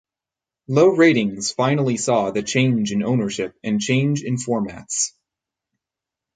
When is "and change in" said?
3.63-4.37